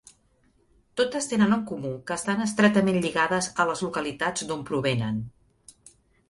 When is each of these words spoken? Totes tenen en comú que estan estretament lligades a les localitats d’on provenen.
Totes 1.01 1.27
tenen 1.33 1.53
en 1.57 1.61
comú 1.71 1.91
que 2.07 2.15
estan 2.21 2.41
estretament 2.45 2.97
lligades 3.03 3.51
a 3.65 3.67
les 3.73 3.85
localitats 3.89 4.47
d’on 4.49 4.65
provenen. 4.71 5.23